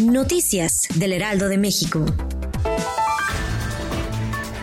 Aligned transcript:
Noticias 0.00 0.88
del 0.96 1.12
Heraldo 1.12 1.48
de 1.48 1.58
México. 1.58 2.04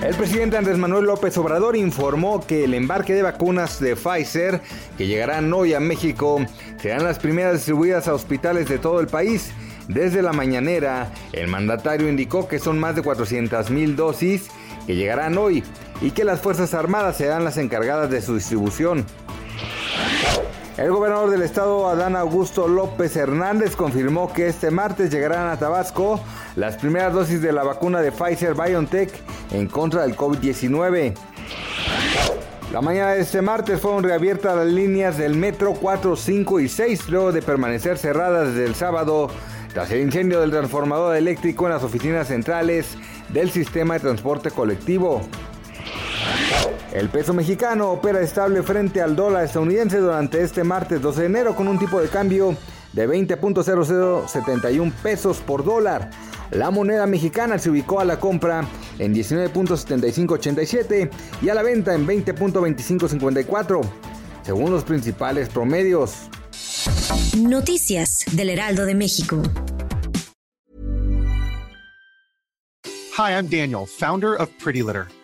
El 0.04 0.16
presidente 0.16 0.58
Andrés 0.58 0.78
Manuel 0.78 1.06
López 1.06 1.38
Obrador 1.38 1.76
informó 1.76 2.46
que 2.46 2.66
el 2.66 2.74
embarque 2.74 3.14
de 3.14 3.22
vacunas 3.22 3.80
de 3.80 3.96
Pfizer 3.96 4.62
que 4.98 5.08
llegarán 5.08 5.54
hoy 5.54 5.74
a 5.74 5.80
México 5.80 6.46
serán 6.82 7.04
las 7.04 7.20
primeras 7.20 7.54
distribuidas 7.54 8.08
a 8.08 8.14
hospitales 8.14 8.68
de 8.68 8.78
todo 8.78 9.00
el 9.00 9.08
país. 9.08 9.52
Desde 9.88 10.22
la 10.22 10.34
mañanera, 10.34 11.12
el 11.32 11.48
mandatario 11.48 12.10
indicó 12.10 12.48
que 12.48 12.60
son 12.60 12.80
más 12.80 12.96
de 12.96 13.02
400 13.02 13.70
mil 13.70 13.96
dosis 13.96 14.48
que 14.86 14.96
llegarán 14.96 15.38
hoy 15.38 15.64
y 16.02 16.12
que 16.12 16.24
las 16.24 16.42
Fuerzas 16.42 16.74
Armadas 16.74 17.18
serán 17.18 17.44
las 17.44 17.58
encargadas 17.58 18.10
de 18.10 18.22
su 18.22 18.36
distribución. 18.36 19.06
El 20.78 20.90
gobernador 20.90 21.30
del 21.30 21.42
estado, 21.42 21.88
Adán 21.90 22.16
Augusto 22.16 22.68
López 22.68 23.16
Hernández, 23.18 23.76
confirmó 23.76 24.32
que 24.32 24.48
este 24.48 24.72
martes 24.72 25.12
llegarán 25.12 25.50
a 25.50 25.58
Tabasco 25.60 26.22
las 26.56 26.78
primeras 26.78 27.14
dosis 27.14 27.42
de 27.42 27.52
la 27.52 27.64
vacuna 27.64 28.00
de 28.00 28.12
Pfizer 28.12 28.54
BioNTech 28.54 29.12
en 29.52 29.68
contra 29.68 30.04
del 30.04 30.16
COVID-19. 30.16 31.14
La 32.72 32.80
mañana 32.80 33.12
de 33.12 33.20
este 33.20 33.42
martes 33.42 33.82
fueron 33.82 34.02
reabiertas 34.02 34.56
las 34.56 34.66
líneas 34.66 35.18
del 35.18 35.36
metro 35.36 35.74
4, 35.74 36.16
5 36.16 36.60
y 36.62 36.70
6 36.70 37.10
luego 37.10 37.34
de 37.34 37.42
permanecer 37.42 37.98
cerradas 37.98 38.48
desde 38.48 38.66
el 38.66 38.76
sábado 38.76 39.30
tras 39.74 39.92
el 39.92 40.00
incendio 40.00 40.40
del 40.40 40.52
transformador 40.52 41.18
eléctrico 41.18 41.66
en 41.66 41.74
las 41.74 41.84
oficinas 41.84 42.30
centrales 42.30 42.98
del 43.28 43.52
sistema 43.52 43.96
de 43.96 44.00
transporte 44.00 44.52
colectivo. 44.52 45.22
El 46.92 47.08
peso 47.10 47.34
mexicano 47.34 47.90
opera 47.90 48.20
estable 48.20 48.62
frente 48.64 49.02
al 49.02 49.16
dólar 49.16 49.46
estadounidense 49.46 49.98
durante 50.00 50.44
este 50.44 50.66
martes 50.66 51.02
12 51.02 51.22
de 51.22 51.28
enero 51.28 51.56
con 51.56 51.70
un 51.70 51.80
tipo 51.80 52.02
de 52.02 52.10
cambio 52.10 52.58
de 52.92 53.08
20.0071 53.08 54.92
pesos 55.02 55.38
por 55.38 55.64
dólar. 55.64 56.12
La 56.52 56.70
moneda 56.70 57.08
mexicana 57.08 57.58
se 57.60 57.70
ubicó 57.70 58.02
a 58.02 58.06
la 58.06 58.20
compra 58.20 58.68
en 59.00 59.16
19.7587 59.16 61.10
y 61.42 61.48
a 61.48 61.54
la 61.54 61.64
venta 61.64 61.96
en 61.96 62.06
20.2554, 62.06 63.82
según 64.44 64.72
los 64.72 64.84
principales 64.84 65.48
promedios. 65.48 66.30
Noticias 67.38 68.26
del 68.34 68.50
Heraldo 68.50 68.86
de 68.86 68.96
México. 68.96 69.42
Hi, 73.18 73.32
I'm 73.34 73.48
Daniel, 73.48 73.86
founder 73.88 74.34
of 74.34 74.50
Pretty 74.62 74.82
Litter. 74.82 75.08